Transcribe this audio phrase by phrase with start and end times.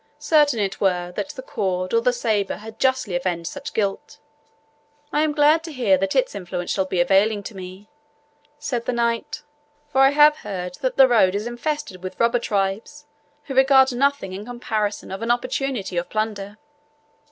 [0.17, 4.17] Certain it were, that the cord or the sabre had justly avenged such guilt."
[5.13, 7.87] "I am glad to hear that its influence shall be availing to me,"
[8.57, 9.43] said the Knight;
[9.91, 13.05] "for I have heard that the road is infested with robber tribes,
[13.43, 16.57] who regard nothing in comparison of an opportunity of plunder."